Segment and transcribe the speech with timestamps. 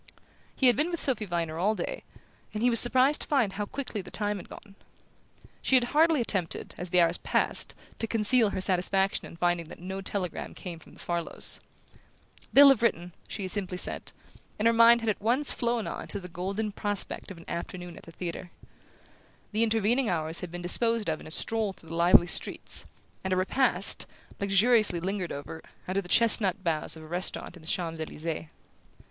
[0.55, 2.01] He had been with Sophy Viner all day,
[2.55, 4.73] and he was surprised to find how quickly the time had gone.
[5.61, 9.77] She had hardly attempted, as the hours passed, to conceal her satisfaction on finding that
[9.77, 11.59] no telegram came from the Farlows.
[12.51, 14.11] "They'll have written," she had simply said;
[14.57, 17.95] and her mind had at once flown on to the golden prospect of an afternoon
[17.95, 18.49] at the theatre.
[19.51, 22.87] The intervening hours had been disposed of in a stroll through the lively streets,
[23.23, 24.07] and a repast,
[24.39, 28.47] luxuriously lingered over, under the chestnut boughs of a restaurant in the Champs Elysees.